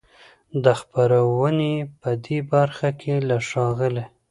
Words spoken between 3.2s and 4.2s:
له ښاغلي